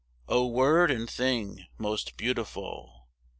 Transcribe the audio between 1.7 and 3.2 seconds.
most beautiful!